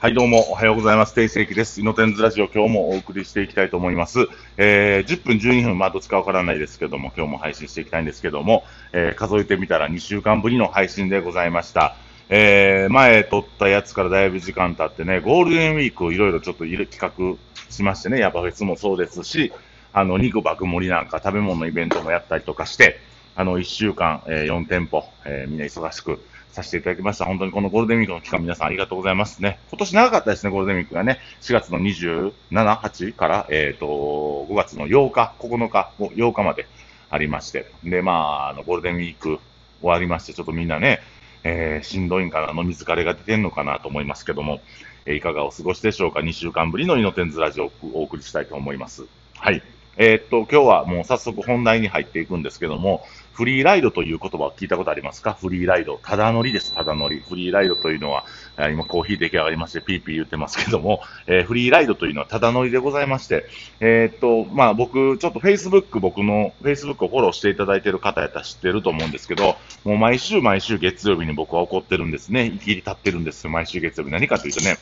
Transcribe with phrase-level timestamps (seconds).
[0.00, 1.14] はい、どうも、おはようございます。
[1.14, 1.80] 定世紀です。
[1.80, 4.28] イノテンズラジオ、今日もお送りしていきたいと思います。
[4.58, 11.96] えー、10分、12分、まあ、どっちかわからないですけども、今日も配信していきたいんですけども、えー、数えてみたら2週間ぶりの配信でございました。
[12.28, 17.38] えー、前撮ったやつからだいぶ時間経ってね、ゴールデンウィークをいろいろちょっと企画
[17.70, 19.52] しましてね、ヤバフェスもそうですし、
[19.94, 22.98] あの、肉爆盛りなんか食べ物のイベントもやったりとかして、
[23.36, 26.20] あの、1週間、えー、4店舗、えー、みんな忙しく
[26.54, 27.24] させていただきました。
[27.24, 29.58] 本当にこのゴールデンウィークの期間皆さんありがとうございますね。
[29.70, 31.18] 今年長かったですね、ゴールデンウィークがね。
[31.42, 36.66] 4月の27、8から、えっ、と、5月の8日、9日、8日まで
[37.10, 37.66] ありまして。
[37.82, 39.40] で、まあ、あの、ゴールデンウィーク
[39.80, 41.00] 終わりまして、ちょっとみんなね、
[41.42, 44.60] えー、しんどいんかな、飲み疲れが出てんのかなと思いますけども、
[45.06, 49.04] えーいかがお過ごしでしょうか ?2 週間ぶりのイノテンズラジオをお送りしたいと思います。
[49.34, 49.62] はい。
[49.96, 55.36] えーっと、今日はもう早速本題に入っていくんですけども、フリーライドという言葉を聞いたことありますか？
[55.38, 55.98] フリーライド。
[56.04, 57.18] ただ乗りです、ただ乗り。
[57.18, 58.24] フリーライドというのは、
[58.72, 63.46] 今コーヒー出来上がりまして、ピーピー言ってますけども、えーフリーライドというのはただ乗りでございまして、
[63.80, 72.50] えーっと、まあ僕、ちょっと Facebook、僕の Facebook をフォローしていただいている方やったら知ってると思うんですけど、もう毎週毎週月曜日に僕は怒ってるんですね。
[72.52, 74.12] 生きり立ってるんです、毎週月曜日。
[74.12, 74.76] 何かというとね、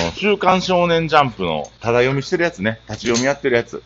[0.00, 3.82] あの、週刊少年ジャンプのただ読みしてるやつね、立ち読みやってるやつ。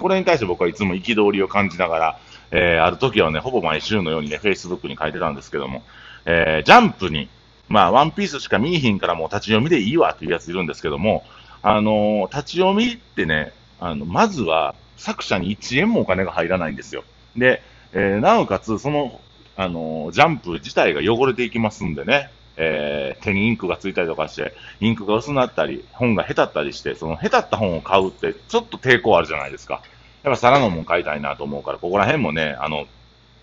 [0.00, 2.18] これに対して僕はいつも憤りを感じながら、
[2.56, 5.82] えーある時はね、ほぼ毎週のようにね、Facebook に書いてたんですけども、
[6.24, 7.28] えージャンプに、
[7.68, 11.24] まあ、ワンピースしか見えひんからもう立ち読みでいいわっていうやついるんですけども、
[11.62, 17.02] あのー立ち読みってね、あの、まずは作者に1円もお金が入らないんですよ。
[17.36, 17.60] で、
[17.92, 19.20] えーなおかつ、その、
[19.56, 29.82] あのージャンプ自体が汚れていきますんでね、えー手にインクがついたりとかして、インクが薄なったり、本が下手ったりして、その下手った本を買うって、ちょっと抵抗あるじゃないですか。
[30.24, 32.86] やっぱ皿のもん買いたいなと思うから、ここら辺もね、あの、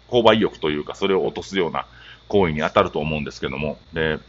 [0.10, 1.86] 購買意欲というか、それを落とすような
[2.28, 4.20] 行為に当たると思うんですけども、で、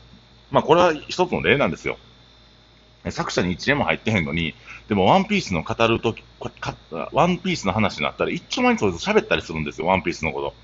[0.51, 1.97] まあ、これは一つの例なんですよ。
[3.11, 4.55] 作者に1円も入ってへんのに、
[4.89, 6.23] でもワンピースの語るとき、
[7.13, 10.55] ワンピースの話になったら、一丁前にそいつ喋ったりするんですよ、ワンピースのこ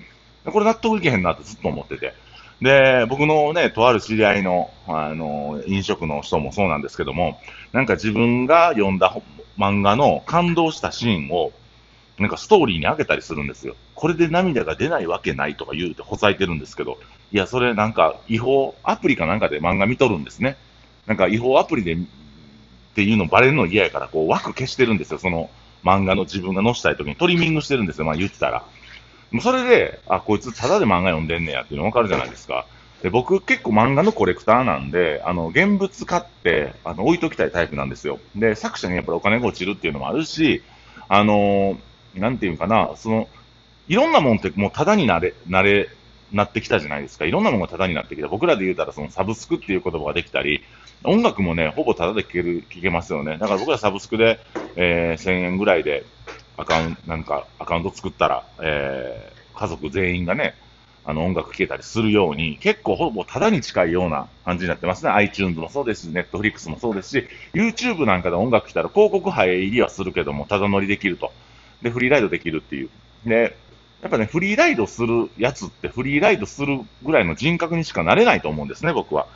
[0.44, 0.52] と。
[0.52, 2.12] これ納得いけへんなってずっと思ってて。
[2.60, 7.40] で、僕のね、とある知り合いの、あの、飲食の人もそうなんですけども、
[7.72, 9.16] なんか自分が読んだ
[9.58, 11.52] 漫画の感動したシーンを、
[12.18, 13.76] なんかストーリーに上げたりするんですよ。
[13.94, 16.98] これで涙が出ないわけないとか言うてほざいてるんですけど、
[17.32, 20.56] いや、それなんか違法、アプリかなんかで漫画見とるんですね。
[21.06, 21.96] なんか違法アプリで、っ
[22.94, 25.18] ていうのバレるの嫌やから、こう枠消してるんですよ。
[25.18, 25.50] その
[25.84, 28.04] 漫画の自分が載せたい時にトリミングしてるんですよ。
[28.04, 28.64] まあ言ってたら。
[29.30, 32.66] もうそれで、あ、こいつタダで漫画読んでんねやっていうのわかるじゃないですか。
[33.02, 38.18] で、僕結構漫画のコレクターなんで、あの、現物買って、あの、置いときたいタイプなんですよ。
[38.34, 40.62] で、作者にやっぱりお金が落ちるっていうのもあるし、
[41.08, 41.78] あのー
[42.18, 43.30] なんていうかな、その、
[43.86, 45.88] いろんなもんってもうタダになれ、なれ、
[46.30, 47.24] なってきたじゃないですか。
[47.24, 48.28] いろんなものがタダになってきた。
[48.28, 50.62] 僕らで言うたらそのサブスクっていう言葉ができたり、
[51.04, 53.38] 音楽もね、ほぼタダで聴ける、聴けますよね。
[53.38, 54.40] だから僕らサブスクで、
[54.76, 56.10] えー1000円ぐらいで
[56.56, 60.54] アカウント、なんかアカウント作ったら、えー家族全員がね、
[61.04, 65.10] あの音楽聴けたりするように、結構ほぼタダに近いような感じになってますね。
[65.10, 71.34] iTunes もそうですし、Netflix もそうですし、YouTube なんかで音楽来たら広告入りはするけども、タダ乗りできると。
[71.82, 72.90] で、フリーライドできるっていう。
[73.26, 73.56] で、
[74.02, 79.26] やっぱね、フリーライドするやつって、フリーライドするぐらいの人格にしかなれないと思うんですね、僕は。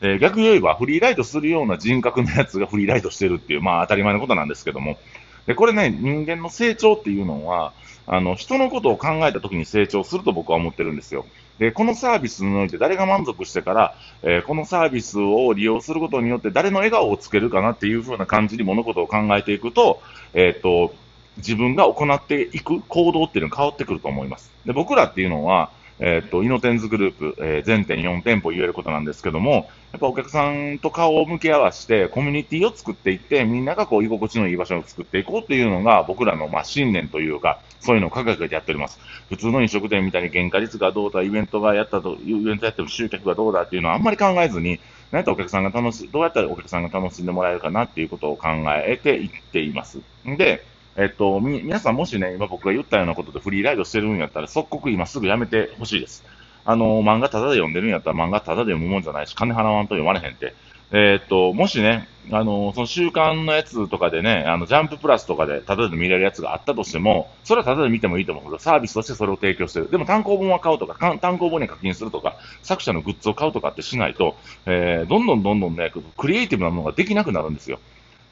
[0.00, 4.98] えー逆に言えば、フリーライドするような人格のやつがフリーライドしてるっていう、まあ当たり前のことなんですけども。
[5.46, 7.72] で、これね、人間の成長っていうのは、
[8.06, 11.24] あの、人のことを考えた時に成長すると僕は思ってるんですよ。
[11.58, 20.02] で、このサービスにおいて誰が満足してから、えーこのサービスを利用することによって誰の笑顔をつけるかなっていう風な感じに物事を考えていくと、
[20.34, 20.94] えっ、と、
[21.38, 24.50] 自分が行っていく行動っていうのが変わってくると思います。
[24.66, 25.70] で、僕らっていうのは、
[26.04, 38.98] えっ、と、イノテンズグループ、えー全店4店舗言えることなんですけども、やっぱお客さんと顔を向き合わせて、コミュニティを作っていって、みんながこう居心地のいい場所を作っていこうっていうのが僕らのまあ信念というか、そういうのを掲げてやっております。
[39.28, 44.80] 普通の飲食店みたいに原価率がどうだ、イベントがやったと、イベントやっても集客がどうだっていうのはあんまり考えずに、
[45.12, 50.00] 何やったらお客さんが楽し、どうやったらお客さんが楽しんでもらえるかなっていうことを考えていっています。
[50.24, 50.64] で、
[50.96, 56.24] えっと、み、皆さんもしね、今僕が言ったようなことでフリーライドしてるんやったら、即刻今すぐやめてほしいです。
[56.64, 60.54] あの、漫画タダで読んでるんやったら漫画タダで読むもんじゃないし、金払わんと読まれへんって。
[60.94, 69.90] えっと、もしね、あの、その週刊のやつとかでね、あの、ジャンププラスとかでタダで見れるやつがあったとしても、それはタダで見てもいいと思うけど、サービスとしてそれを提供してる。
[69.90, 74.36] でも単行本は買うとか、かん単行本に課金するとか、作者のグッズを買うとかってしないと、
[74.66, 77.80] えー、どんどんどんどんね、クリエイティブなものができなくなるんですよ。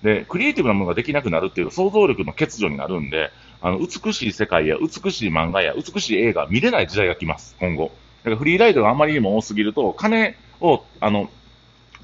[0.02, 3.30] で、クリエイティブなものができなくなるっていう想像力の欠如になるんで、
[3.60, 7.92] あの、美しい世界や美しい漫画や美しい映画見れない時代が来ます、今後。
[8.22, 11.30] だからフリーライドがあまりにも多すぎると、金を、あの、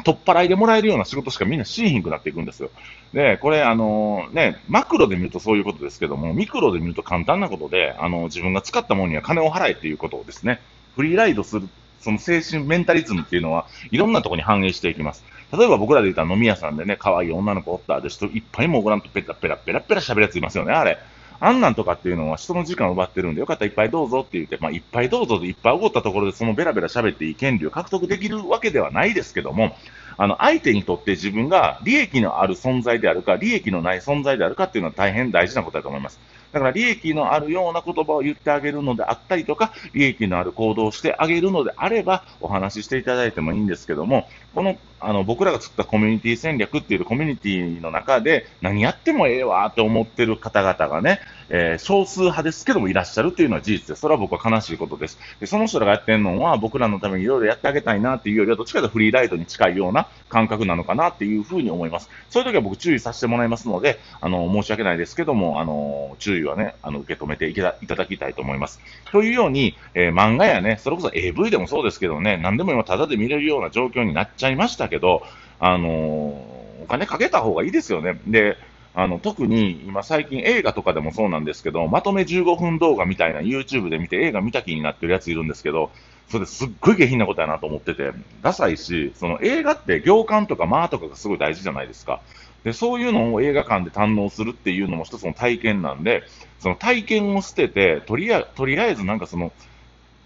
[0.04, 2.70] 取っ払いでもらえるような仕事しかみんなしーひんくなっていくんですよ。
[3.14, 10.60] で、これ、あのね、マクロで見るとそういうことですけども、ミクロで見ると簡単なことで、あの、自分が使ったものには金を払えっていうことですね。
[10.96, 11.68] フリーライドする、
[12.00, 15.24] その精神、メンタリズムっていうのは、いろんなところに反映していきます。
[15.52, 20.98] 例えば僕らで言ったら飲み屋さんでね、可愛い女の子おったで人いっぱいもごらんとペラペラペラペラ喋るやついますよね、あれ。
[21.38, 29.76] あんなんとかっていうのは人の時間を奪ってるんで、よかったらいっぱいどうぞって言って、まあ、いっぱいどうぞでいっぱいおごったところでそのベラベラ喋っていい権利を獲得できるわけではないですけども、
[30.18, 36.18] あの、相手にとって自分が利益のある存在であるか、利益のない存在であるかっていうのは大変大事なことだと思います。
[36.52, 54.00] だから利益のあるような言葉を言ってあげるのであったりとか、利益のある行動をしてあげるのであれば、お話ししていただいてもいいんですけども、この、あの、僕らが作ったコミュニティ戦略っていうコミュニティの中で、何やってもええわって思ってる方々がね、えー、少数派ですけどもいらっしゃるっていうのは事実です。
[54.00, 55.18] それは僕は悲しいことです。
[55.40, 62.10] で、その人らがやってるのは、僕らのためにいろいろやってあげたいなっていうよりは、どっちかというとフリーライドに近いような感覚なのかなっていうふうに思います。
[62.30, 68.80] そういう時は僕注意させてもらいますので、あの、申し訳ないですけども、あの、注意はね、あの、受け止めていただきたいと思います。
[69.12, 75.22] というように、えー、漫画やね、それこそ AV でもそうですけどね、何でも今タダで見れるような状況になっちゃいましたけど、
[75.58, 78.20] あのお金かけた方がいいですよね。
[78.26, 78.56] で、
[78.98, 85.92] あの、特に今最近映画とかでもそうなんですけど、まとめ15分動画みたいな YouTube で見て映画見た気になってるやついるんですけど、
[86.30, 92.22] それすっごい下品なことやなと思ってて、ダサいし、その映画って行間とか間とかがすごい大事じゃないですか。
[92.64, 96.22] で、そういうのを映画館で堪能するっていうのも一つの体験なんで、
[96.58, 99.52] その体験を捨てて、とりあとりあえずなんかその、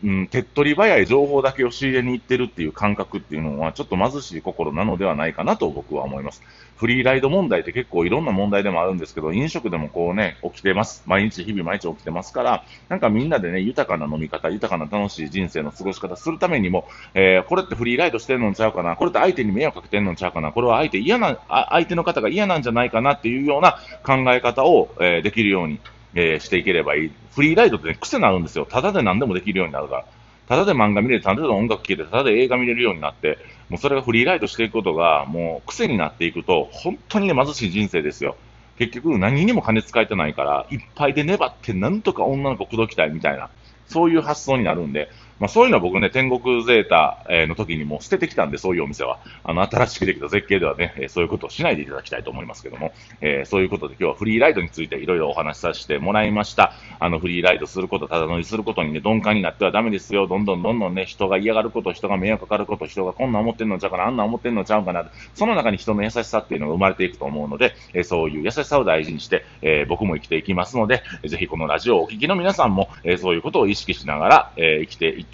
[0.03, 6.43] うん、手っ取り早い情報だけを仕入れに行ってるっていう感覚っていうのは、ちょっと貧しい心なのではないかなと僕は思います。
[6.77, 11.03] フリーライド問題って結構いろんな問題でもあるんですけど、飲食でもこうね、起きてます。
[11.05, 25.81] 毎日、日々毎日起きてますから、なんかみんなでね、豊かな飲み方、豊かな楽しい人生の過ごし方するためにも、えー、これってフリーライドしてんのちゃうかな、これって相手に迷惑かけてんのちゃうかな、これは相手嫌な、相手の方が嫌なんじゃないかなっていうような考え方を、えー、できるように、
[26.15, 27.13] えー、していければいい。
[27.33, 28.67] フリーライドってね、癖になるんですよ。
[28.67, 30.05] ただで何でもできるようになるから。
[30.49, 38.37] ただで漫画見れて、ただで音楽聴いて、ただで映画見れるようになって、もうそれがフリーライドしていくことが、もう癖になっていくと、本当にね、貧しい人生ですよ。
[38.77, 43.49] 結局、何にも金使えてないから、いっぱいで粘って、なんとか女の子口説きたいみたいな、
[43.87, 45.09] そういう発想になるんで、
[45.41, 49.19] まあ、そういうのは僕ね、天国ゼータの時にも捨ててきたんで、そういうお店は。
[49.43, 52.93] あの、新しくできた絶景ではね、そういうことをしないでいただきたいと思いますけども、
[53.23, 56.75] えー、そういうことで今日はフリーライドについていろいろお話しさせてもらいました。
[56.99, 60.27] あの、フリーライドすること、ただ乗りすることにね、鈍感になってはダメですよ。
[60.27, 75.30] どんどんどんどんね、人が嫌がること、人が迷惑かかること、人がこんな思ってんのちゃうかな、あんな思ってんのちゃうかな、その中に人の優しさっていうのが生まれていくと思うので、えー、そういう優しさを大事にして、えー、僕も生きていきますので、ぜひこのラジオをお聞きの皆さんも、えそういうことを意識しながら、え生きていって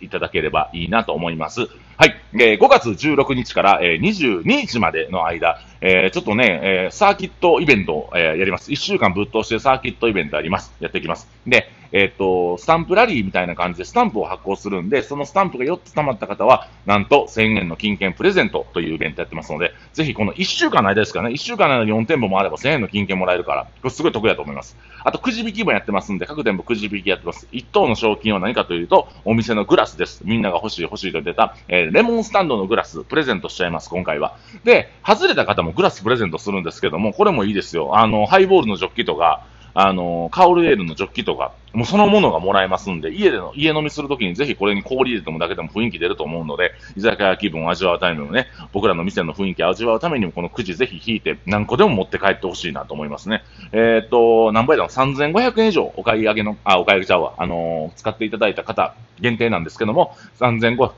[0.00, 1.68] いただければいいなと思います。
[1.98, 2.14] はい。
[2.34, 8.70] えー、5月16日から、えー、22日までの間、えー、ちょっとね、えー、サーキットイベントを、えー、やります。
[8.70, 10.74] 1週間ぶっ通してサーキットイベントあります。
[10.80, 11.26] やっていきます。
[11.46, 24.76] で、えっ、と、スタンプラリーみたいな感じでスタンプを発行するんで、そのスタンプが4つ溜まった方は、なんと1000円の金券プレゼントというイベントやってますので、ぜひこの1週間の間ですからね、1週間の間に4店舗もあれば1000円の金券もらえるから、これすごい得だと思います。
[25.04, 27.48] あと、くじ引きもやってますんで、各店舗くじ引きやってます。
[27.52, 30.20] 1等の賞金は何かというと、お店のグラスです。
[30.26, 34.36] みんなが欲しい欲しいと出た、えー、レモンスタンドのグラス、プレゼントしちゃいます、今回は。
[34.64, 37.96] で、外れた方もグラスプレゼントするんですけども、これもいいですよ。
[37.96, 39.46] あの、ハイボールのジョッキとか、
[39.78, 53.44] あの、カオルエールのジョッキとか、もうそのものがもらえますんで、家での、家飲みするときにぜひこれに氷入れてもだけでも雰囲気出ると思うので、居酒屋気分を味わうためにもね、僕らの店の雰囲気を味わうためにもこのくじぜひ引いて何個でも持って帰ってほしいなと思いますね。
[53.72, 57.34] えっ、と、何倍だろう ?3500 円以上お買い上げの、あ、お買い上げちゃうわ。
[57.36, 60.92] あのー、使っていただいた方限定なんですけども、3500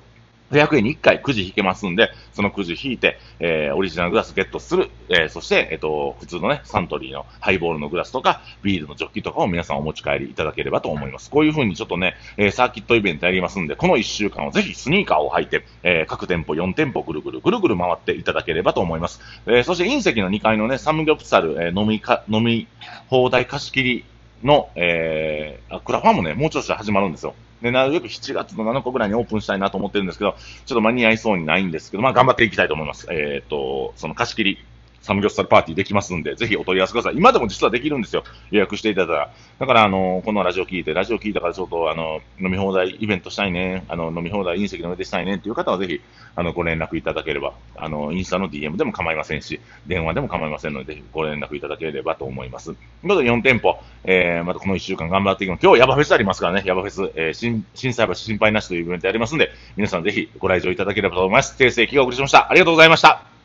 [0.50, 4.90] 500円に1回くじ引けますんで、そのくじ引いて、えー、オリジナルグラスゲットする。
[5.08, 11.30] えー、そして、えっ、ー、と、普通のね、サントリーのハイボールのグラスとか、ビールのジョッキとかを皆さんお持ち帰りいただければと思います。
[11.30, 19.20] こういう風にちょっとね、えー、サーキットイベントやりますんで、この1週間をぜひスニーカーを履いて、えー、各店舗4店舗ぐるぐるぐるぐる回っていただければと思います。
[19.46, 22.66] えー、そして隕石の2階のね、サムギョプサル、えー、飲みか、飲み
[23.08, 24.04] 放題貸し切り
[24.42, 27.34] の、えー、クラファンもね、もうちょっと始まるんですよ。
[27.62, 30.36] で、なるべく7月の7日ぐらいにオープンしたいなと思ってるんですけど、
[30.66, 33.06] ちょっと間に合いそうにないんですけど、まあ頑張っていきたいと思います。
[33.10, 34.58] えっ、ー、と、その貸し切り
[35.00, 37.16] サムギョプサルパーティーできますんで、ぜひお問い合わせください。
[37.16, 38.24] 今でも実はできるんですよ。
[38.50, 39.30] 予約していただいたら。
[39.60, 46.00] だから、あの、このラジオ聞いて、ラジオ聞いたからちょっと、あの、飲み放題イベントしたいね、あの、飲み放題隕石の上でしたいねっていう方はぜひ、
[46.34, 52.74] あの、ご連絡いただければ、あの、インスタの DM でも構いませんし、電話でも構いませんので、ぜひご連絡いただければと思います。
[53.02, 55.62] まず4店舗、えー、またこの1週間頑張っていきます。
[55.62, 61.56] 今日ヤバフェスありますからね、ヤバフェス、えー、新、震災橋心配なしというイベントやりますんで、皆さんぜひご来場いただければと思います。
[61.62, 62.50] 訂正、気がお送りしました。
[62.50, 63.37] ありがとうございました。